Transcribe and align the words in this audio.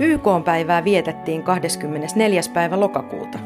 YK-päivää 0.00 0.84
vietettiin 0.84 1.42
24. 1.42 2.40
päivä 2.54 2.80
lokakuuta. 2.80 3.38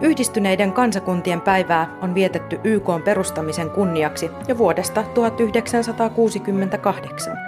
Yhdistyneiden 0.00 0.72
kansakuntien 0.72 1.40
päivää 1.40 1.90
on 2.02 2.14
vietetty 2.14 2.60
YK 2.64 2.86
perustamisen 3.04 3.70
kunniaksi 3.70 4.30
jo 4.48 4.58
vuodesta 4.58 5.02
1968. 5.02 7.38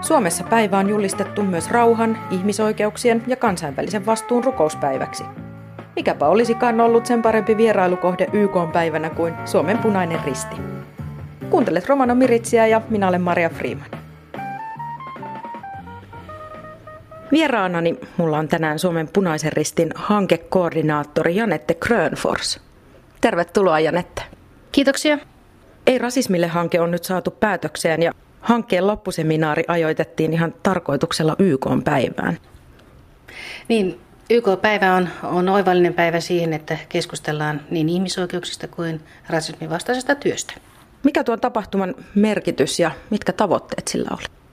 Suomessa 0.00 0.44
päivä 0.44 0.78
on 0.78 0.88
julistettu 0.88 1.42
myös 1.42 1.70
rauhan, 1.70 2.18
ihmisoikeuksien 2.30 3.22
ja 3.26 3.36
kansainvälisen 3.36 4.06
vastuun 4.06 4.44
rukouspäiväksi. 4.44 5.24
Mikäpä 5.96 6.28
olisikaan 6.28 6.80
ollut 6.80 7.06
sen 7.06 7.22
parempi 7.22 7.56
vierailukohde 7.56 8.26
YK-päivänä 8.32 9.10
kuin 9.10 9.34
Suomen 9.44 9.78
punainen 9.78 10.20
risti. 10.24 10.56
Kuuntelet 11.50 11.88
Romano 11.88 12.14
Miritsiä 12.14 12.66
ja 12.66 12.80
minä 12.90 13.08
olen 13.08 13.22
Maria 13.22 13.48
Freeman. 13.48 14.03
Vieraanani 17.34 17.98
mulla 18.16 18.38
on 18.38 18.48
tänään 18.48 18.78
Suomen 18.78 19.08
punaisen 19.12 19.52
ristin 19.52 19.90
hankekoordinaattori 19.94 21.36
Janette 21.36 21.74
Krönfors. 21.74 22.60
Tervetuloa 23.20 23.80
Janette. 23.80 24.22
Kiitoksia. 24.72 25.18
Ei 25.86 25.98
rasismille 25.98 26.46
hanke 26.46 26.80
on 26.80 26.90
nyt 26.90 27.04
saatu 27.04 27.30
päätökseen 27.30 28.02
ja 28.02 28.12
hankkeen 28.40 28.86
loppuseminaari 28.86 29.64
ajoitettiin 29.68 30.32
ihan 30.32 30.54
tarkoituksella 30.62 31.36
YK 31.38 31.66
päivään. 31.84 32.38
Niin, 33.68 34.00
YK-päivä 34.30 34.94
on, 34.94 35.08
on 35.22 35.48
oivallinen 35.48 35.94
päivä 35.94 36.20
siihen, 36.20 36.52
että 36.52 36.78
keskustellaan 36.88 37.60
niin 37.70 37.88
ihmisoikeuksista 37.88 38.68
kuin 38.68 39.00
rasismin 39.28 39.70
vastaisesta 39.70 40.14
työstä. 40.14 40.54
Mikä 41.02 41.24
tuon 41.24 41.40
tapahtuman 41.40 41.94
merkitys 42.14 42.80
ja 42.80 42.90
mitkä 43.10 43.32
tavoitteet 43.32 43.88
sillä 43.88 44.08
oli? 44.12 44.43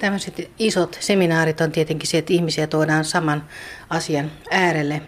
Tämmöiset 0.00 0.50
isot 0.58 0.96
seminaarit 1.00 1.60
on 1.60 1.72
tietenkin 1.72 2.08
se, 2.08 2.18
että 2.18 2.32
ihmisiä 2.32 2.66
tuodaan 2.66 3.04
saman 3.04 3.44
asian 3.90 4.30
äärelle. 4.50 5.02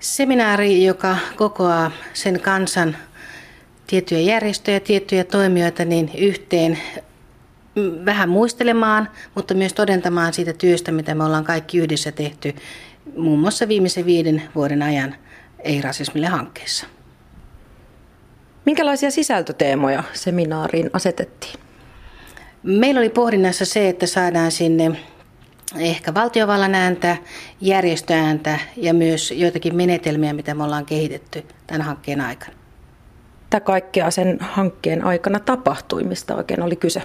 Seminaari, 0.00 0.84
joka 0.84 1.16
kokoaa 1.36 1.90
sen 2.12 2.40
kansan 2.40 2.96
tiettyjä 3.86 4.20
järjestöjä, 4.20 4.80
tiettyjä 4.80 5.24
toimijoita 5.24 5.84
niin 5.84 6.10
yhteen 6.18 6.78
vähän 8.04 8.28
muistelemaan, 8.28 9.08
mutta 9.34 9.54
myös 9.54 9.72
todentamaan 9.72 10.32
siitä 10.32 10.52
työstä, 10.52 10.92
mitä 10.92 11.14
me 11.14 11.24
ollaan 11.24 11.44
kaikki 11.44 11.78
yhdessä 11.78 12.12
tehty 12.12 12.54
muun 13.16 13.38
muassa 13.38 13.68
viimeisen 13.68 14.06
viiden 14.06 14.42
vuoden 14.54 14.82
ajan 14.82 15.14
ei-rasismille 15.58 16.26
hankkeessa. 16.26 16.86
Minkälaisia 18.64 19.10
sisältöteemoja 19.10 20.02
seminaariin 20.12 20.90
asetettiin? 20.92 21.65
Meillä 22.62 22.98
oli 22.98 23.08
pohdinnassa 23.08 23.64
se, 23.64 23.88
että 23.88 24.06
saadaan 24.06 24.50
sinne 24.50 24.96
ehkä 25.78 26.14
valtiovallan 26.14 26.74
ääntä, 26.74 27.16
järjestöääntä 27.60 28.58
ja 28.76 28.94
myös 28.94 29.30
joitakin 29.30 29.76
menetelmiä, 29.76 30.32
mitä 30.32 30.54
me 30.54 30.64
ollaan 30.64 30.86
kehitetty 30.86 31.44
tämän 31.66 31.82
hankkeen 31.82 32.20
aikana. 32.20 32.52
Mitä 33.42 33.60
kaikkea 33.60 34.10
sen 34.10 34.38
hankkeen 34.40 35.04
aikana 35.04 35.40
tapahtui, 35.40 36.04
mistä 36.04 36.34
oikein 36.34 36.62
oli 36.62 36.76
kyse? 36.76 37.02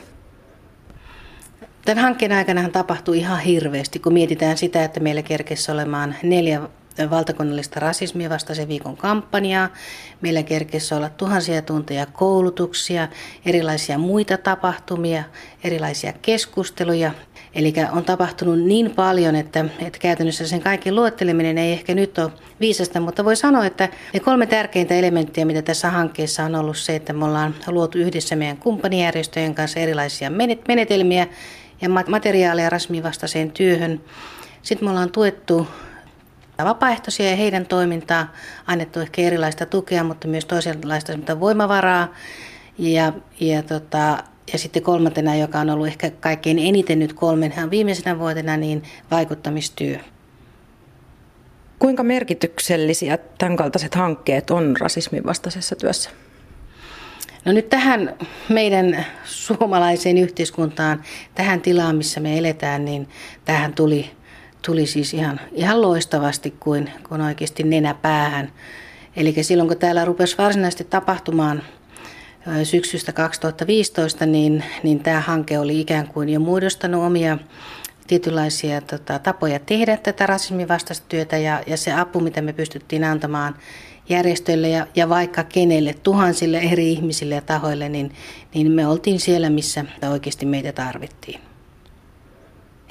Tämän 1.85 2.03
hankkeen 2.03 2.31
aikana 2.31 2.69
tapahtui 2.69 3.17
ihan 3.17 3.39
hirveästi, 3.39 3.99
kun 3.99 4.13
mietitään 4.13 4.57
sitä, 4.57 4.83
että 4.83 4.99
meillä 4.99 5.22
kerkesi 5.22 5.72
olemaan 5.72 6.16
neljä 6.23 6.61
valtakunnallista 7.09 7.80
rasismia 7.80 8.30
vastaisen 8.30 8.67
viikon 8.67 8.97
kampanjaa. 8.97 9.70
Meillä 10.22 10.44
kerkesi 10.44 10.95
olla 10.95 11.09
tuhansia 11.09 11.61
tunteja 11.61 12.06
koulutuksia, 12.06 13.08
erilaisia 13.45 13.97
muita 13.97 14.38
tapahtumia, 14.38 15.23
erilaisia 15.64 16.14
keskusteluja. 16.22 17.12
Eli 17.56 17.73
on 17.92 18.06
tapahtunut 18.06 18.59
niin 18.59 18.92
paljon, 18.92 19.36
että, 19.36 19.66
että 19.80 20.00
käytännössä 20.00 20.47
sen 20.47 20.62
kaiken 20.62 20.95
luetteleminen 20.95 21.58
ei 21.58 21.72
ehkä 21.72 21.95
nyt 21.95 22.17
ole 22.17 22.31
viisasta, 22.59 23.00
mutta 23.00 23.25
voi 23.25 23.36
sanoa, 23.36 23.66
että 23.66 23.90
ne 24.13 24.19
kolme 24.19 24.46
tärkeintä 24.46 24.96
elementtiä, 24.96 25.46
mitä 25.46 25.62
tässä 25.62 25.90
hankkeessa 25.90 26.44
on 26.44 26.56
ollut 26.56 26.78
se, 26.78 26.96
että 26.96 27.13
me 27.13 27.25
ollaan 27.25 27.56
luotu 27.68 27.97
yhdessä 27.97 28.35
meidän 28.35 28.57
kumppanijärjestöjen 28.57 29.56
kanssa 29.56 29.80
erilaisia 29.80 30.31
menetelmiä 30.68 31.28
ja 31.81 31.90
materiaaleja 31.90 32.69
rasismin 32.69 33.03
vastaiseen 33.03 33.51
työhön. 33.51 34.01
Sitten 34.62 34.88
me 34.88 34.90
ollaan 34.90 35.12
tuettu 35.12 35.68
vapaaehtoisia 36.66 37.29
ja 37.29 37.35
heidän 37.35 37.66
toimintaa, 37.66 38.31
annettu 38.67 38.99
ehkä 38.99 39.22
erilaista 39.22 39.66
tukea, 39.66 40.03
mutta 40.03 40.27
myös 40.27 40.45
toisenlaista 40.45 41.39
voimavaraa. 41.39 42.13
Ja, 42.77 43.13
ja, 43.39 43.63
tota, 43.63 44.23
ja 44.53 44.59
sitten 44.59 44.83
kolmantena, 44.83 45.35
joka 45.35 45.59
on 45.59 45.69
ollut 45.69 45.88
ehkä 45.88 46.11
kaikkein 46.11 46.59
eniten 46.59 47.00
nyt 47.00 47.13
kolmen 47.13 47.53
viimeisenä 47.71 48.19
vuotena, 48.19 48.57
niin 48.57 48.83
vaikuttamistyö. 49.11 49.97
Kuinka 51.79 52.03
merkityksellisiä 52.03 53.17
tämän 53.38 53.57
kaltaiset 53.57 53.95
hankkeet 53.95 54.50
on 54.50 54.75
rasismin 54.79 55.25
vastaisessa 55.25 55.75
työssä? 55.75 56.09
No 57.45 57.51
nyt 57.51 57.69
tähän 57.69 58.16
meidän 58.50 59.05
suomalaiseen 59.25 60.17
yhteiskuntaan, 60.17 61.03
tähän 61.35 61.61
tilaan, 61.61 61.95
missä 61.95 62.19
me 62.19 62.38
eletään, 62.38 62.85
niin 62.85 63.07
tähän 63.45 63.73
tuli 63.73 64.11
tuli 64.66 64.85
siis 64.85 65.13
ihan, 65.13 65.39
ihan 65.51 65.81
loistavasti 65.81 66.55
kuin, 66.59 66.91
kuin 67.09 67.22
oikeasti 67.22 67.63
nenä 67.63 67.94
päähän. 67.94 68.51
Eli 69.16 69.35
silloin 69.41 69.69
kun 69.69 69.77
täällä 69.77 70.05
rupesi 70.05 70.38
varsinaisesti 70.38 70.83
tapahtumaan 70.83 71.63
syksystä 72.63 73.11
2015, 73.11 74.25
niin, 74.25 74.63
niin 74.83 75.00
tämä 75.00 75.19
hanke 75.19 75.59
oli 75.59 75.79
ikään 75.79 76.07
kuin 76.07 76.29
jo 76.29 76.39
muodostanut 76.39 77.03
omia 77.03 77.38
tietynlaisia 78.07 78.81
tota, 78.81 79.19
tapoja 79.19 79.59
tehdä 79.59 79.97
tätä 79.97 80.25
rasismin 80.25 80.67
vastaista 80.67 81.05
työtä 81.09 81.38
ja, 81.38 81.63
ja 81.67 81.77
se 81.77 81.94
apu, 81.94 82.19
mitä 82.19 82.41
me 82.41 82.53
pystyttiin 82.53 83.03
antamaan 83.03 83.55
järjestöille 84.09 84.69
ja, 84.69 84.88
ja 84.95 85.09
vaikka 85.09 85.44
kenelle, 85.44 85.94
tuhansille 86.03 86.57
eri 86.57 86.91
ihmisille 86.91 87.35
ja 87.35 87.41
tahoille, 87.41 87.89
niin, 87.89 88.11
niin 88.53 88.71
me 88.71 88.88
oltiin 88.88 89.19
siellä, 89.19 89.50
missä 89.50 89.85
oikeasti 90.11 90.45
meitä 90.45 90.71
tarvittiin. 90.71 91.50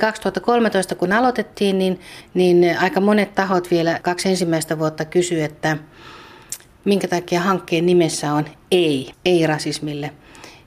2013 0.01 0.95
kun 0.95 1.13
aloitettiin, 1.13 1.79
niin, 1.79 2.01
niin 2.35 2.79
aika 2.81 3.01
monet 3.01 3.35
tahot 3.35 3.71
vielä 3.71 3.99
kaksi 4.03 4.29
ensimmäistä 4.29 4.79
vuotta 4.79 5.05
kysyi, 5.05 5.43
että 5.43 5.77
minkä 6.85 7.09
takia 7.09 7.41
hankkeen 7.41 7.87
nimessä 7.87 8.33
on 8.33 8.45
ei, 8.71 9.13
ei 9.25 9.47
rasismille. 9.47 10.11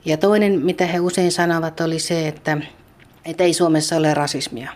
Ja 0.05 0.17
toinen, 0.17 0.59
mitä 0.59 0.85
he 0.85 0.99
usein 0.99 1.31
sanovat, 1.31 1.81
oli 1.81 1.99
se, 1.99 2.27
että, 2.27 2.57
että 3.25 3.43
ei 3.43 3.53
Suomessa 3.53 3.95
ole 3.95 4.13
rasismia. 4.13 4.71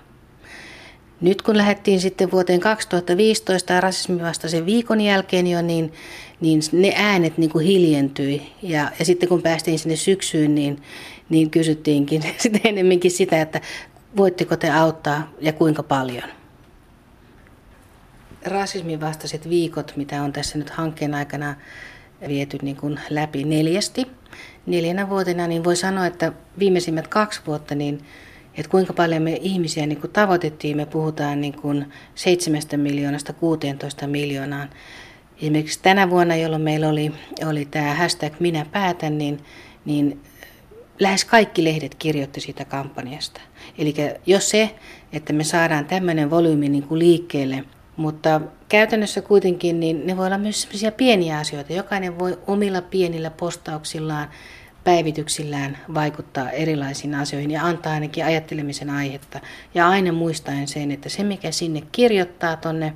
Nyt 1.21 1.41
kun 1.41 1.57
lähdettiin 1.57 1.99
sitten 1.99 2.31
vuoteen 2.31 2.59
2015 2.59 3.73
ja 3.73 3.81
rasismin 3.81 4.21
vastaisen 4.21 4.65
viikon 4.65 5.01
jälkeen 5.01 5.47
jo, 5.47 5.61
niin, 5.61 5.93
niin 6.41 6.61
ne 6.71 6.93
äänet 6.95 7.37
niin 7.37 7.49
kuin 7.49 7.65
hiljentyi. 7.65 8.41
Ja, 8.61 8.91
ja 8.99 9.05
sitten 9.05 9.29
kun 9.29 9.41
päästiin 9.41 9.79
sinne 9.79 9.95
syksyyn, 9.95 10.55
niin, 10.55 10.81
niin 11.29 11.49
kysyttiinkin 11.49 12.23
sitten 12.37 12.61
enemmänkin 12.63 13.11
sitä, 13.11 13.41
että 13.41 13.61
Voitteko 14.15 14.57
te 14.57 14.71
auttaa 14.71 15.29
ja 15.39 15.53
kuinka 15.53 15.83
paljon? 15.83 16.29
Rasismin 18.45 19.01
vastaiset 19.01 19.49
viikot, 19.49 19.93
mitä 19.95 20.21
on 20.21 20.33
tässä 20.33 20.57
nyt 20.57 20.69
hankkeen 20.69 21.13
aikana 21.13 21.55
viety 22.27 22.57
niin 22.61 22.75
kuin 22.75 22.99
läpi 23.09 23.43
neljästi, 23.43 24.07
neljänä 24.65 25.09
vuotena, 25.09 25.47
niin 25.47 25.63
voi 25.63 25.75
sanoa, 25.75 26.05
että 26.05 26.31
viimeisimmät 26.59 27.07
kaksi 27.07 27.41
vuotta, 27.47 27.75
niin 27.75 28.05
että 28.57 28.69
kuinka 28.69 28.93
paljon 28.93 29.23
me 29.23 29.39
ihmisiä 29.41 29.85
niin 29.85 30.01
kuin 30.01 30.11
tavoitettiin, 30.11 30.77
me 30.77 30.85
puhutaan 30.85 31.41
niin 31.41 31.53
kuin 31.53 31.85
7 32.15 32.61
miljoonasta 32.77 33.33
16 33.33 34.07
miljoonaan. 34.07 34.69
Esimerkiksi 35.37 35.79
tänä 35.81 36.09
vuonna, 36.09 36.35
jolloin 36.35 36.61
meillä 36.61 36.89
oli, 36.89 37.11
oli 37.45 37.65
tämä 37.65 37.95
hashtag 37.95 38.33
Minä 38.39 38.65
päätän, 38.71 39.17
niin, 39.17 39.39
niin 39.85 40.21
lähes 40.99 41.25
kaikki 41.25 41.63
lehdet 41.63 41.95
kirjoitti 41.95 42.41
siitä 42.41 42.65
kampanjasta. 42.65 43.41
Eli 43.77 43.93
jos 44.25 44.49
se, 44.49 44.75
että 45.13 45.33
me 45.33 45.43
saadaan 45.43 45.85
tämmöinen 45.85 46.29
volyymi 46.29 46.69
niin 46.69 46.83
kuin 46.83 46.99
liikkeelle, 46.99 47.63
mutta 47.97 48.41
käytännössä 48.69 49.21
kuitenkin 49.21 49.79
niin 49.79 50.07
ne 50.07 50.17
voi 50.17 50.25
olla 50.25 50.37
myös 50.37 50.61
sellaisia 50.61 50.91
pieniä 50.91 51.37
asioita. 51.37 51.73
Jokainen 51.73 52.19
voi 52.19 52.39
omilla 52.47 52.81
pienillä 52.81 53.29
postauksillaan, 53.29 54.29
päivityksillään 54.83 55.77
vaikuttaa 55.93 56.51
erilaisiin 56.51 57.15
asioihin 57.15 57.51
ja 57.51 57.65
antaa 57.65 57.93
ainakin 57.93 58.25
ajattelemisen 58.25 58.89
aihetta. 58.89 59.39
Ja 59.73 59.89
aina 59.89 60.11
muistaen 60.11 60.67
sen, 60.67 60.91
että 60.91 61.09
se 61.09 61.23
mikä 61.23 61.51
sinne 61.51 61.81
kirjoittaa 61.91 62.57
tonne, 62.57 62.93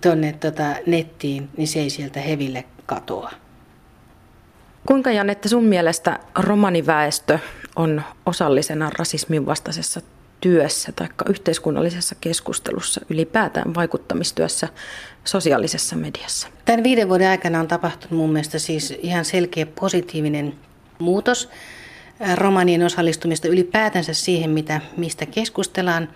tonne 0.00 0.32
tota 0.32 0.74
nettiin, 0.86 1.48
niin 1.56 1.68
se 1.68 1.80
ei 1.80 1.90
sieltä 1.90 2.20
heville 2.20 2.64
katoa. 2.86 3.30
Kuinka 4.86 5.10
Janette 5.12 5.48
sun 5.48 5.64
mielestä 5.64 6.18
romaniväestö 6.38 7.38
on 7.76 8.02
osallisena 8.26 8.90
rasismin 8.98 9.46
vastaisessa 9.46 10.00
työssä 10.40 10.92
tai 10.92 11.08
yhteiskunnallisessa 11.28 12.14
keskustelussa, 12.20 13.00
ylipäätään 13.10 13.74
vaikuttamistyössä 13.74 14.68
sosiaalisessa 15.24 15.96
mediassa? 15.96 16.48
Tämän 16.64 16.84
viiden 16.84 17.08
vuoden 17.08 17.28
aikana 17.28 17.60
on 17.60 17.68
tapahtunut 17.68 18.18
mun 18.18 18.32
mielestä 18.32 18.58
siis 18.58 18.94
ihan 18.98 19.24
selkeä 19.24 19.66
positiivinen 19.66 20.54
muutos 20.98 21.48
romanien 22.34 22.82
osallistumista 22.82 23.48
ylipäätänsä 23.48 24.14
siihen, 24.14 24.50
mitä, 24.50 24.80
mistä 24.96 25.26
keskustellaan. 25.26 26.08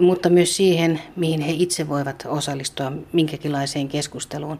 Mutta 0.00 0.28
myös 0.28 0.56
siihen, 0.56 1.00
mihin 1.16 1.40
he 1.40 1.52
itse 1.52 1.88
voivat 1.88 2.26
osallistua 2.28 2.92
minkäkinlaiseen 3.12 3.88
keskusteluun. 3.88 4.58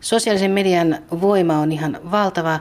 Sosiaalisen 0.00 0.50
median 0.50 0.98
voima 1.20 1.58
on 1.58 1.72
ihan 1.72 2.00
valtava 2.10 2.60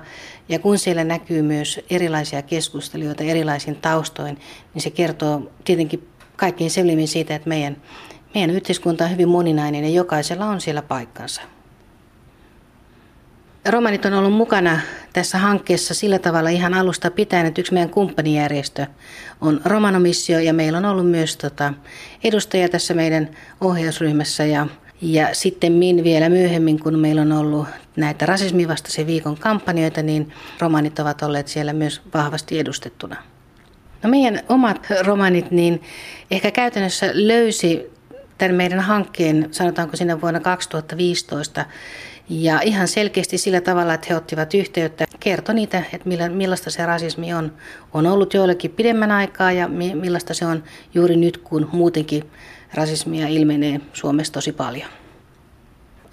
ja 0.50 0.60
kun 0.60 0.78
siellä 0.78 1.04
näkyy 1.04 1.42
myös 1.42 1.80
erilaisia 1.90 2.42
keskustelijoita 2.42 3.24
erilaisin 3.24 3.76
taustoin, 3.76 4.38
niin 4.74 4.82
se 4.82 4.90
kertoo 4.90 5.52
tietenkin 5.64 6.08
kaikkein 6.36 6.72
selvimmin 6.72 7.08
siitä, 7.08 7.36
että 7.36 7.50
meidän, 7.50 7.78
meidän 8.34 8.50
yhteiskunta 8.50 9.04
on 9.04 9.12
hyvin 9.12 9.30
moninainen 9.30 9.84
ja 9.84 9.90
jokaisella 9.90 10.46
on 10.46 10.62
siellä 10.62 10.82
paikkansa. 10.82 11.42
Romanit 13.70 14.06
on 14.06 14.14
ollut 14.14 14.34
mukana 14.34 14.80
tässä 15.14 15.38
hankkeessa 15.38 15.94
sillä 15.94 16.20
tavalla 16.20 16.50
ihan 16.50 16.74
alusta 16.74 17.12
pitäen, 17.12 17.46
että 17.46 17.62
yksi 17.62 17.74
meidän 17.74 17.90
kumppanijärjestö 17.90 18.86
on 19.42 19.62
Romanomissio 19.66 20.40
ja 20.40 20.54
meillä 20.54 20.78
on 20.78 20.86
ollut 20.86 21.10
myös 21.12 21.38
tota, 21.38 21.74
edustaja 22.24 22.70
tässä 22.70 22.94
meidän 22.94 23.30
ohjausryhmässä 23.62 24.46
ja 24.46 24.68
ja 25.02 25.30
sitten 25.34 25.72
min 25.72 26.04
vielä 26.04 26.30
myöhemmin, 26.30 26.80
kun 26.80 27.00
meillä 27.00 27.22
on 27.22 27.32
ollut 27.32 27.68
näitä 27.96 28.26
rasismivastaisen 28.26 29.08
viikon 29.08 29.38
kampanjoita, 29.38 30.02
niin 30.02 30.34
romanit 30.60 31.00
ovat 31.00 31.24
olleet 31.24 31.48
siellä 31.48 31.74
myös 31.74 32.02
vahvasti 32.14 32.60
edustettuna. 32.60 33.16
No 34.04 34.10
meidän 34.10 34.40
omat 34.50 34.88
romanit 35.06 35.52
niin 35.52 35.82
ehkä 36.32 36.52
käytännössä 36.52 37.10
löysi 37.14 37.92
tämän 38.38 38.56
meidän 38.56 38.80
hankkeen, 38.80 39.48
sanotaanko 39.52 39.98
sinne 39.98 40.22
vuonna 40.22 40.40
2015, 40.40 41.66
ja 42.32 42.62
ihan 42.62 42.88
selkeästi 42.88 43.38
sillä 43.38 43.62
tavalla, 43.62 43.94
että 43.94 44.08
he 44.10 44.16
ottivat 44.16 44.54
yhteyttä, 44.54 45.06
kertoi 45.20 45.56
niitä, 45.56 45.84
että 45.94 46.10
millaista 46.30 46.70
se 46.70 46.86
rasismi 46.86 47.34
on. 47.34 47.54
On 47.94 48.08
ollut 48.08 48.34
joillekin 48.34 48.72
pidemmän 48.72 49.12
aikaa 49.12 49.52
ja 49.52 49.68
millaista 49.68 50.34
se 50.34 50.46
on 50.46 50.64
juuri 50.94 51.16
nyt, 51.16 51.38
kun 51.38 51.70
muutenkin 51.72 52.24
rasismia 52.74 53.28
ilmenee 53.28 53.82
Suomessa 53.94 54.34
tosi 54.34 54.52
paljon. 54.52 54.90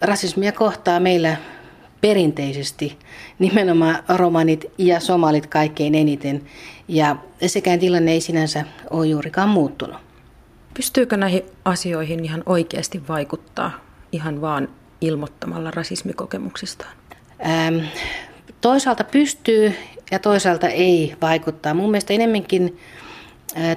Rasismia 0.01 0.53
kohtaa 0.53 1.01
meillä 1.01 1.37
perinteisesti 2.01 2.99
nimenomaan 3.39 4.03
romanit 4.09 4.65
ja 4.79 5.01
somalit 5.01 5.47
kaikkein 5.47 5.95
eniten. 5.95 6.43
Ja 6.89 7.17
sekään 7.47 7.79
tilanne 7.79 8.13
ei 8.13 8.21
sinänsä 8.21 8.65
ole 8.91 9.07
juurikaan 9.07 9.49
muuttunut. 9.49 9.97
Pystyykö 10.75 11.17
näihin 11.17 11.43
asioihin 11.65 12.25
ihan 12.25 12.43
oikeasti 12.47 13.09
vaikuttaa 13.09 13.71
ihan 14.13 14.41
vaan 14.41 14.69
ilmoittamalla 15.01 15.71
rasismikokemuksistaan? 15.71 16.93
Ähm, 17.47 17.77
toisaalta 18.61 19.05
pystyy 19.05 19.75
ja 20.11 20.19
toisaalta 20.19 20.69
ei 20.69 21.15
vaikuttaa. 21.21 21.75
Mun 21.75 21.91
mielestä 21.91 22.15
enemmänkin 22.15 22.79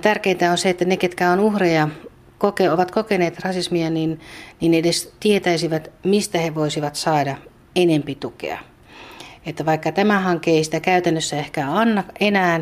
tärkeintä 0.02 0.52
on 0.52 0.58
se, 0.58 0.70
että 0.70 0.86
ne, 0.86 0.98
ketkä 0.98 1.32
on 1.32 1.40
uhreja, 1.40 1.90
koke, 2.38 2.72
ovat 2.72 2.92
kokeneet 2.92 3.40
rasismia, 3.40 3.90
niin, 3.90 4.20
niin 4.62 4.74
edes 4.74 5.14
tietäisivät, 5.20 5.92
mistä 6.04 6.38
he 6.38 6.56
voisivat 6.56 6.96
saada 6.96 7.38
enempi 7.76 8.16
tukea. 8.16 8.60
Että 9.46 9.66
vaikka 9.66 9.92
tämä 9.92 10.20
hanke 10.20 10.52
ei 10.52 10.64
sitä 10.64 10.80
käytännössä 10.80 11.38
ehkä 11.38 11.72
anna 11.72 12.04
enää, 12.20 12.60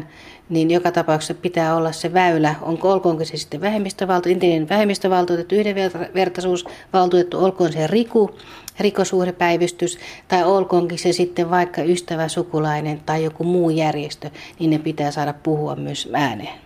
niin 0.50 0.72
joka 0.72 0.92
tapauksessa 0.92 1.34
pitää 1.34 1.76
olla 1.76 1.92
se 1.92 2.14
väylä, 2.14 2.56
onko 2.62 2.92
olkoonko 2.92 3.26
se 3.26 3.38
sitten 3.38 3.62
vähemmistövaltu, 3.62 4.30
entinen 4.30 4.70
vähemmistövaltuutettu, 4.70 5.56
yhdenvertaisuusvaltuutettu, 5.56 7.46
olkoon 7.46 7.74
se 7.74 7.88
Riku, 7.88 8.32
rikosuhdepäivystys, 8.80 10.00
tai 10.28 10.44
olkoonkin 10.44 11.00
se 11.00 11.14
sitten 11.14 11.50
vaikka 11.50 11.82
ystävä, 11.82 12.28
sukulainen 12.28 13.02
tai 13.06 13.24
joku 13.24 13.44
muu 13.44 13.70
järjestö, 13.70 14.30
niin 14.60 14.70
ne 14.70 14.80
pitää 14.80 15.12
saada 15.12 15.34
puhua 15.34 15.76
myös 15.76 16.10
ääneen. 16.14 16.60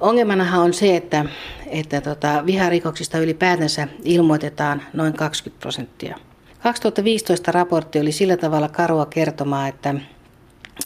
Ongelmanahan 0.00 0.60
on 0.60 0.74
se, 0.74 0.96
että, 0.96 1.24
että 1.66 2.00
tota, 2.00 2.46
viharikoksista 2.46 3.18
ylipäätänsä 3.18 3.88
ilmoitetaan 4.04 4.82
noin 4.92 5.12
20 5.12 5.60
prosenttia. 5.60 6.18
2015 6.62 7.52
raportti 7.52 8.00
oli 8.00 8.12
sillä 8.12 8.36
tavalla 8.36 8.68
karua 8.68 9.06
kertomaa, 9.06 9.68
että, 9.68 9.94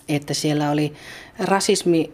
että 0.08 0.34
siellä 0.34 0.70
oli 0.70 0.92
rasismi 1.38 2.12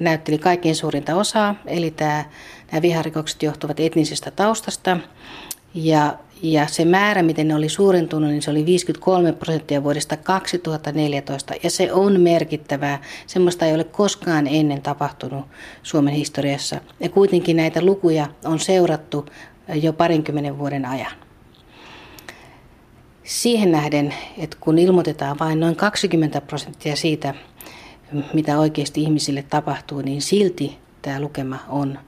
näytteli 0.00 0.38
kaikkein 0.38 0.76
suurinta 0.76 1.16
osaa, 1.16 1.54
eli 1.66 1.90
tämä, 1.90 2.24
nämä 2.72 2.82
viharikokset 2.82 3.42
johtuvat 3.42 3.80
etnisestä 3.80 4.30
taustasta. 4.30 4.96
Ja, 5.74 6.18
ja 6.42 6.66
se 6.66 6.84
määrä, 6.84 7.22
miten 7.22 7.48
ne 7.48 7.54
oli 7.54 7.68
suurentunut, 7.68 8.30
niin 8.30 8.42
se 8.42 8.50
oli 8.50 8.66
53 8.66 9.32
prosenttia 9.32 9.82
vuodesta 9.82 10.16
2014. 10.16 11.54
Ja 11.62 11.70
se 11.70 11.92
on 11.92 12.20
merkittävää. 12.20 13.02
Semmoista 13.26 13.66
ei 13.66 13.74
ole 13.74 13.84
koskaan 13.84 14.46
ennen 14.46 14.82
tapahtunut 14.82 15.44
Suomen 15.82 16.14
historiassa. 16.14 16.80
Ja 17.00 17.08
kuitenkin 17.08 17.56
näitä 17.56 17.84
lukuja 17.84 18.26
on 18.44 18.58
seurattu 18.58 19.26
jo 19.74 19.92
parinkymmenen 19.92 20.58
vuoden 20.58 20.86
ajan. 20.86 21.12
Siihen 23.24 23.72
nähden, 23.72 24.14
että 24.38 24.56
kun 24.60 24.78
ilmoitetaan 24.78 25.38
vain 25.38 25.60
noin 25.60 25.76
20 25.76 26.40
prosenttia 26.40 26.96
siitä, 26.96 27.34
mitä 28.32 28.58
oikeasti 28.58 29.02
ihmisille 29.02 29.42
tapahtuu, 29.42 30.00
niin 30.00 30.22
silti 30.22 30.78
tämä 31.02 31.20
lukema 31.20 31.58
on 31.68 31.98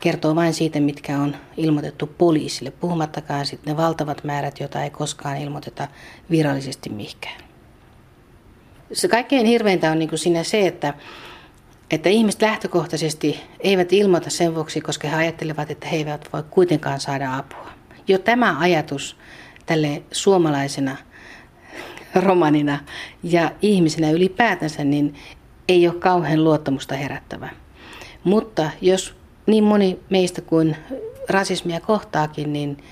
kertoo 0.00 0.34
vain 0.34 0.54
siitä, 0.54 0.80
mitkä 0.80 1.18
on 1.18 1.36
ilmoitettu 1.56 2.06
poliisille, 2.06 2.70
puhumattakaan 2.70 3.46
sitten 3.46 3.72
ne 3.72 3.76
valtavat 3.76 4.24
määrät, 4.24 4.60
joita 4.60 4.82
ei 4.82 4.90
koskaan 4.90 5.38
ilmoiteta 5.38 5.88
virallisesti 6.30 6.90
mihinkään. 6.90 7.42
Se 8.92 9.08
kaikkein 9.08 9.46
hirveintä 9.46 9.90
on 9.90 9.98
niin 9.98 10.08
kuin 10.08 10.18
siinä 10.18 10.42
se, 10.42 10.66
että, 10.66 10.94
että 11.90 12.08
ihmiset 12.08 12.42
lähtökohtaisesti 12.42 13.40
eivät 13.60 13.92
ilmoita 13.92 14.30
sen 14.30 14.54
vuoksi, 14.54 14.80
koska 14.80 15.08
he 15.08 15.16
ajattelevat, 15.16 15.70
että 15.70 15.88
he 15.88 15.96
eivät 15.96 16.28
voi 16.32 16.42
kuitenkaan 16.50 17.00
saada 17.00 17.36
apua. 17.36 17.68
Jo 18.08 18.18
tämä 18.18 18.58
ajatus 18.58 19.16
tälle 19.66 20.02
suomalaisena 20.12 20.96
romanina 22.14 22.78
ja 23.22 23.50
ihmisenä 23.62 24.10
ylipäätänsä, 24.10 24.84
niin 24.84 25.14
ei 25.68 25.88
ole 25.88 25.94
kauhean 25.94 26.44
luottamusta 26.44 26.94
herättävä. 26.94 27.48
Mutta 28.24 28.70
jos 28.80 29.14
niin 29.46 29.64
moni 29.64 30.00
meistä 30.10 30.40
kuin 30.40 30.76
rasismia 31.28 31.80
kohtaakin, 31.80 32.52
niin 32.52 32.84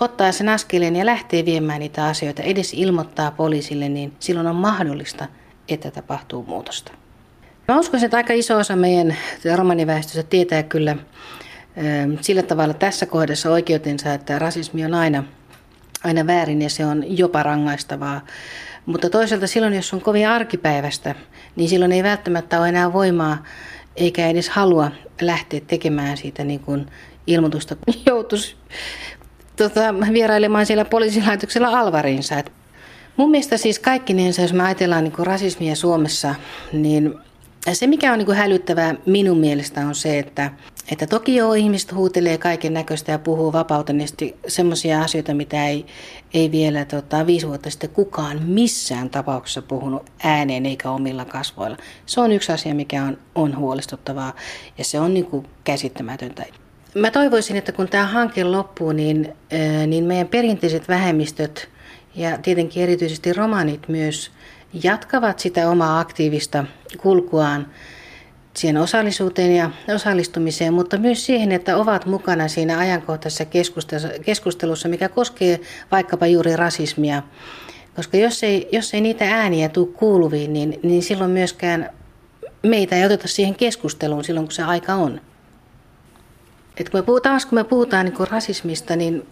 ottaa 0.00 0.32
sen 0.32 0.48
askeleen 0.48 0.96
ja 0.96 1.06
lähtee 1.06 1.44
viemään 1.44 1.80
niitä 1.80 2.04
asioita, 2.04 2.42
edes 2.42 2.74
ilmoittaa 2.74 3.30
poliisille, 3.30 3.88
niin 3.88 4.12
silloin 4.18 4.46
on 4.46 4.56
mahdollista, 4.56 5.26
että 5.68 5.90
tapahtuu 5.90 6.44
muutosta. 6.48 6.92
Mä 7.68 7.78
uskon, 7.78 8.04
että 8.04 8.16
aika 8.16 8.32
iso 8.32 8.58
osa 8.58 8.76
meidän 8.76 9.16
romaniväestöstä 9.56 10.22
tietää 10.22 10.62
kyllä 10.62 10.96
sillä 12.20 12.42
tavalla 12.42 12.74
tässä 12.74 13.06
kohdassa 13.06 13.50
oikeutensa, 13.50 14.14
että 14.14 14.38
rasismi 14.38 14.84
on 14.84 14.94
aina, 14.94 15.24
aina 16.04 16.26
väärin 16.26 16.62
ja 16.62 16.70
se 16.70 16.86
on 16.86 17.18
jopa 17.18 17.42
rangaistavaa. 17.42 18.20
Mutta 18.86 19.10
toisaalta 19.10 19.46
silloin, 19.46 19.74
jos 19.74 19.94
on 19.94 20.00
kovin 20.00 20.28
arkipäivästä, 20.28 21.14
niin 21.56 21.68
silloin 21.68 21.92
ei 21.92 22.02
välttämättä 22.02 22.60
ole 22.60 22.68
enää 22.68 22.92
voimaa 22.92 23.44
eikä 23.96 24.28
edes 24.28 24.48
halua 24.48 24.90
lähteä 25.20 25.60
tekemään 25.66 26.16
siitä 26.16 26.44
niin 26.44 26.60
kuin 26.60 26.86
ilmoitusta, 27.26 27.76
joutuisi 28.06 28.56
tota, 29.56 29.94
vierailemaan 30.12 30.66
siellä 30.66 30.84
poliisilaitoksella 30.84 31.68
alvarinsa. 31.68 32.38
Et 32.38 32.52
mun 33.16 33.30
mielestä 33.30 33.56
siis 33.56 33.78
kaikkinensa, 33.78 34.42
jos 34.42 34.52
me 34.52 34.62
ajatellaan 34.62 35.04
niin 35.04 35.12
kuin 35.12 35.26
rasismia 35.26 35.76
Suomessa, 35.76 36.34
niin 36.72 37.14
se, 37.72 37.86
mikä 37.86 38.12
on 38.12 38.18
niin 38.18 38.26
kuin 38.26 38.38
hälyttävää 38.38 38.94
minun 39.06 39.38
mielestä 39.38 39.80
on 39.80 39.94
se, 39.94 40.18
että, 40.18 40.50
että 40.92 41.06
toki 41.06 41.36
jo 41.36 41.52
ihmiset 41.52 41.94
huutelee 41.94 42.38
kaiken 42.38 42.74
näköistä 42.74 43.12
ja 43.12 43.18
puhuu 43.18 43.52
vapautuneesti 43.52 44.36
semmoisia 44.48 45.02
asioita, 45.02 45.34
mitä 45.34 45.66
ei, 45.66 45.86
ei 46.34 46.50
vielä 46.50 46.84
tota, 46.84 47.26
viisi 47.26 47.48
vuotta 47.48 47.70
sitten 47.70 47.90
kukaan 47.90 48.42
missään 48.42 49.10
tapauksessa 49.10 49.62
puhunut 49.62 50.10
ääneen 50.24 50.66
eikä 50.66 50.90
omilla 50.90 51.24
kasvoilla. 51.24 51.76
Se 52.06 52.20
on 52.20 52.32
yksi 52.32 52.52
asia, 52.52 52.74
mikä 52.74 53.04
on, 53.04 53.18
on 53.34 53.56
huolestuttavaa 53.56 54.36
ja 54.78 54.84
se 54.84 55.00
on 55.00 55.14
niin 55.14 55.26
kuin 55.26 55.46
käsittämätöntä. 55.64 56.44
Mä 56.94 57.10
toivoisin, 57.10 57.56
että 57.56 57.72
kun 57.72 57.88
tämä 57.88 58.04
hanke 58.04 58.44
loppuu, 58.44 58.92
niin, 58.92 59.32
niin 59.86 60.04
meidän 60.04 60.28
perinteiset 60.28 60.88
vähemmistöt 60.88 61.68
ja 62.14 62.38
tietenkin 62.38 62.82
erityisesti 62.82 63.32
romanit 63.32 63.88
myös– 63.88 64.30
jatkavat 64.82 65.38
sitä 65.38 65.70
omaa 65.70 66.00
aktiivista 66.00 66.64
kulkuaan 66.98 67.66
siihen 68.56 68.76
osallisuuteen 68.76 69.56
ja 69.56 69.70
osallistumiseen, 69.94 70.74
mutta 70.74 70.98
myös 70.98 71.26
siihen, 71.26 71.52
että 71.52 71.76
ovat 71.76 72.06
mukana 72.06 72.48
siinä 72.48 72.78
ajankohtaisessa 72.78 73.44
keskustelussa, 74.24 74.88
mikä 74.88 75.08
koskee 75.08 75.60
vaikkapa 75.90 76.26
juuri 76.26 76.56
rasismia. 76.56 77.22
Koska 77.96 78.16
jos 78.16 78.42
ei, 78.42 78.68
jos 78.72 78.94
ei 78.94 79.00
niitä 79.00 79.36
ääniä 79.36 79.68
tule 79.68 79.86
kuuluviin, 79.86 80.52
niin, 80.52 80.80
niin 80.82 81.02
silloin 81.02 81.30
myöskään 81.30 81.90
meitä 82.62 82.96
ei 82.96 83.04
oteta 83.04 83.28
siihen 83.28 83.54
keskusteluun 83.54 84.24
silloin, 84.24 84.46
kun 84.46 84.52
se 84.52 84.62
aika 84.62 84.94
on. 84.94 85.20
Et 86.76 86.88
kun 86.88 87.00
me 87.00 87.04
puhutaan, 87.04 87.40
kun 87.48 87.58
me 87.58 87.64
puhutaan 87.64 88.06
niin 88.06 88.28
rasismista, 88.30 88.96
niin 88.96 89.26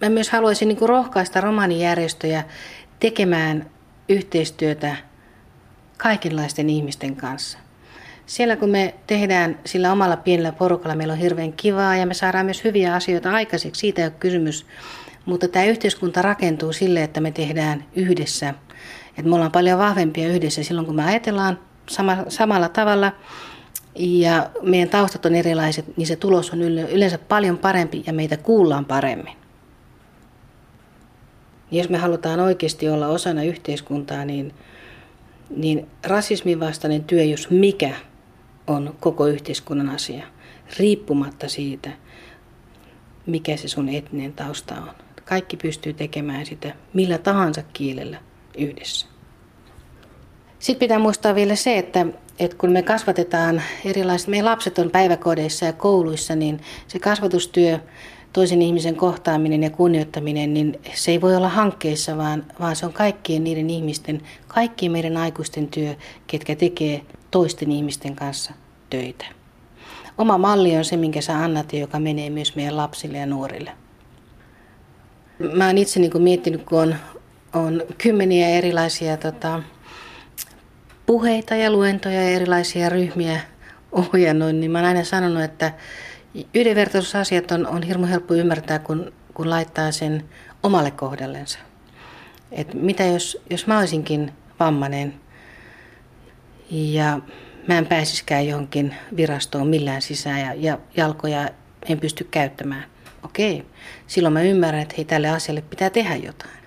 mä 0.00 0.08
myös 0.08 0.30
haluaisin 0.30 0.68
niin 0.68 0.88
rohkaista 0.88 1.40
romanijärjestöjä 1.40 2.44
tekemään 3.00 3.70
yhteistyötä 4.08 4.96
kaikenlaisten 5.98 6.70
ihmisten 6.70 7.16
kanssa. 7.16 7.58
Siellä 8.30 8.56
kun 8.56 8.70
me 8.70 8.94
tehdään 9.06 9.58
sillä 9.64 9.92
omalla 9.92 10.16
pienellä 10.16 10.52
porukalla, 10.52 10.96
meillä 10.96 11.12
on 11.12 11.18
hirveän 11.18 11.52
kivaa 11.52 11.96
ja 11.96 12.06
me 12.06 12.14
saadaan 12.14 12.46
myös 12.46 12.64
hyviä 12.64 12.94
asioita 12.94 13.32
aikaiseksi, 13.32 13.80
siitä 13.80 14.02
ei 14.02 14.06
ole 14.06 14.14
kysymys. 14.20 14.66
Mutta 15.24 15.48
tämä 15.48 15.64
yhteiskunta 15.64 16.22
rakentuu 16.22 16.72
sille, 16.72 17.02
että 17.02 17.20
me 17.20 17.30
tehdään 17.30 17.84
yhdessä. 17.96 18.54
Et 19.18 19.24
me 19.24 19.34
ollaan 19.34 19.52
paljon 19.52 19.78
vahvempia 19.78 20.28
yhdessä 20.28 20.62
silloin, 20.62 20.86
kun 20.86 20.96
me 20.96 21.04
ajatellaan 21.04 21.58
sama, 21.88 22.16
samalla 22.28 22.68
tavalla 22.68 23.12
ja 23.94 24.50
meidän 24.62 24.88
taustat 24.88 25.26
on 25.26 25.34
erilaiset, 25.34 25.96
niin 25.96 26.06
se 26.06 26.16
tulos 26.16 26.50
on 26.50 26.62
yleensä 26.62 27.18
paljon 27.18 27.58
parempi 27.58 28.02
ja 28.06 28.12
meitä 28.12 28.36
kuullaan 28.36 28.84
paremmin. 28.84 29.36
Jos 31.70 31.88
me 31.88 31.98
halutaan 31.98 32.40
oikeasti 32.40 32.88
olla 32.88 33.08
osana 33.08 33.42
yhteiskuntaa, 33.42 34.24
niin, 34.24 34.54
niin 35.56 35.86
rasismin 36.04 36.60
vastainen 36.60 37.04
työ, 37.04 37.22
jos 37.22 37.50
mikä, 37.50 37.94
on 38.66 38.96
koko 39.00 39.26
yhteiskunnan 39.26 39.88
asia, 39.88 40.26
riippumatta 40.78 41.48
siitä, 41.48 41.90
mikä 43.26 43.56
se 43.56 43.68
sun 43.68 43.88
etninen 43.88 44.32
tausta 44.32 44.74
on. 44.74 44.90
Kaikki 45.24 45.56
pystyy 45.56 45.92
tekemään 45.92 46.46
sitä 46.46 46.74
millä 46.94 47.18
tahansa 47.18 47.62
kielellä 47.72 48.18
yhdessä. 48.58 49.06
Sitten 50.58 50.80
pitää 50.80 50.98
muistaa 50.98 51.34
vielä 51.34 51.54
se, 51.54 51.78
että, 51.78 52.06
että 52.38 52.56
kun 52.56 52.70
me 52.70 52.82
kasvatetaan 52.82 53.62
erilaiset, 53.84 54.28
meidän 54.28 54.46
lapset 54.46 54.78
on 54.78 54.90
päiväkodeissa 54.90 55.66
ja 55.66 55.72
kouluissa, 55.72 56.34
niin 56.34 56.60
se 56.88 56.98
kasvatustyö, 56.98 57.78
toisen 58.32 58.62
ihmisen 58.62 58.96
kohtaaminen 58.96 59.62
ja 59.62 59.70
kunnioittaminen, 59.70 60.54
niin 60.54 60.80
se 60.94 61.10
ei 61.10 61.20
voi 61.20 61.36
olla 61.36 61.48
hankkeissa, 61.48 62.16
vaan, 62.16 62.46
vaan 62.60 62.76
se 62.76 62.86
on 62.86 62.92
kaikkien 62.92 63.44
niiden 63.44 63.70
ihmisten, 63.70 64.22
kaikkien 64.48 64.92
meidän 64.92 65.16
aikuisten 65.16 65.68
työ, 65.68 65.94
ketkä 66.26 66.56
tekee 66.56 67.02
toisten 67.30 67.72
ihmisten 67.72 68.16
kanssa 68.16 68.52
töitä. 68.90 69.24
Oma 70.18 70.38
malli 70.38 70.76
on 70.76 70.84
se, 70.84 70.96
minkä 70.96 71.20
sä 71.20 71.38
annat 71.38 71.72
ja 71.72 71.78
joka 71.78 71.98
menee 71.98 72.30
myös 72.30 72.56
meidän 72.56 72.76
lapsille 72.76 73.18
ja 73.18 73.26
nuorille. 73.26 73.72
Mä 75.54 75.66
oon 75.66 75.78
itse 75.78 76.00
niin 76.00 76.22
miettinyt, 76.22 76.62
kun 76.62 76.78
on, 76.78 76.94
on 77.52 77.82
kymmeniä 77.98 78.48
erilaisia 78.48 79.16
tota, 79.16 79.62
puheita 81.06 81.54
ja 81.54 81.70
luentoja 81.70 82.22
ja 82.22 82.28
erilaisia 82.28 82.88
ryhmiä 82.88 83.40
ohjannut, 83.92 84.56
niin 84.56 84.70
mä 84.70 84.78
oon 84.78 84.88
aina 84.88 85.04
sanonut, 85.04 85.42
että 85.42 85.72
yhdenvertaisuusasiat 86.54 87.50
on, 87.50 87.66
on 87.66 87.82
hirmu 87.82 88.06
helppo 88.06 88.34
ymmärtää, 88.34 88.78
kun, 88.78 89.12
kun 89.34 89.50
laittaa 89.50 89.92
sen 89.92 90.24
omalle 90.62 90.90
kohdallensa. 90.90 91.58
Et 92.52 92.74
mitä 92.74 93.04
jos, 93.04 93.42
jos 93.50 93.66
mä 93.66 93.78
olisinkin 93.78 94.32
vammainen 94.60 95.14
ja 96.70 97.20
mä 97.68 97.78
en 97.78 97.86
pääsiskään 97.86 98.46
johonkin 98.46 98.94
virastoon 99.16 99.66
millään 99.66 100.02
sisään 100.02 100.40
ja, 100.40 100.54
ja 100.54 100.78
jalkoja 100.96 101.48
en 101.88 102.00
pysty 102.00 102.24
käyttämään. 102.30 102.84
Okei, 103.24 103.66
silloin 104.06 104.32
mä 104.32 104.42
ymmärrän, 104.42 104.82
että 104.82 104.94
hei, 104.96 105.04
tälle 105.04 105.28
asialle 105.28 105.62
pitää 105.62 105.90
tehdä 105.90 106.16
jotain. 106.16 106.60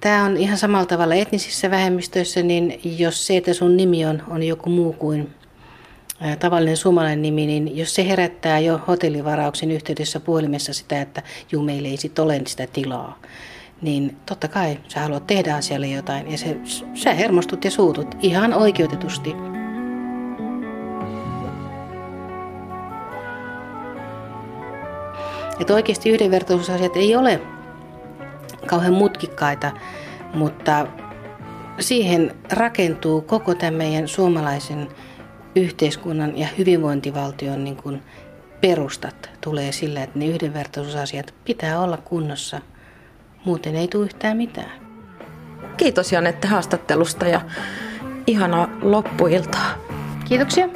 Tämä 0.00 0.24
on 0.24 0.36
ihan 0.36 0.58
samalla 0.58 0.86
tavalla 0.86 1.14
etnisissä 1.14 1.70
vähemmistöissä, 1.70 2.42
niin 2.42 2.80
jos 2.98 3.26
se, 3.26 3.36
että 3.36 3.54
sun 3.54 3.76
nimi 3.76 4.06
on, 4.06 4.22
on 4.28 4.42
joku 4.42 4.70
muu 4.70 4.92
kuin 4.92 5.34
tavallinen 6.38 6.76
suomalainen 6.76 7.22
nimi, 7.22 7.46
niin 7.46 7.76
jos 7.76 7.94
se 7.94 8.08
herättää 8.08 8.58
jo 8.58 8.80
hotellivarauksen 8.88 9.70
yhteydessä 9.70 10.20
puhelimessa 10.20 10.72
sitä, 10.72 11.00
että 11.00 11.22
juu, 11.52 11.62
meillä 11.62 11.88
ei 11.88 11.96
sit 11.96 12.18
ole 12.18 12.42
sitä 12.46 12.66
tilaa, 12.66 13.18
niin 13.84 14.16
totta 14.26 14.48
kai 14.48 14.78
sä 14.88 15.00
haluat 15.00 15.26
tehdä 15.26 15.54
asialle 15.54 15.86
jotain 15.86 16.30
ja 16.30 16.38
se, 16.38 16.56
sä 16.94 17.14
hermostut 17.14 17.64
ja 17.64 17.70
suutut 17.70 18.14
ihan 18.20 18.54
oikeutetusti. 18.54 19.34
Että 25.60 25.74
oikeasti 25.74 26.10
yhdenvertaisuusasiat 26.10 26.96
ei 26.96 27.16
ole 27.16 27.40
kauhean 28.66 28.94
mutkikkaita, 28.94 29.72
mutta 30.34 30.86
siihen 31.80 32.34
rakentuu 32.52 33.20
koko 33.20 33.54
tämän 33.54 33.74
meidän 33.74 34.08
suomalaisen 34.08 34.88
yhteiskunnan 35.56 36.38
ja 36.38 36.48
hyvinvointivaltion 36.58 37.64
niin 37.64 37.76
kuin 37.76 38.02
perustat 38.60 39.30
tulee 39.40 39.72
sillä, 39.72 40.02
että 40.02 40.18
ne 40.18 40.26
yhdenvertaisuusasiat 40.26 41.34
pitää 41.44 41.80
olla 41.80 41.96
kunnossa. 41.96 42.60
Muuten 43.44 43.76
ei 43.76 43.88
tule 43.88 44.04
yhtään 44.04 44.36
mitään. 44.36 44.72
Kiitos 45.76 46.12
Janette 46.12 46.48
haastattelusta 46.48 47.26
ja 47.28 47.40
ihanaa 48.26 48.68
loppuiltaa. 48.82 49.74
Kiitoksia. 50.24 50.68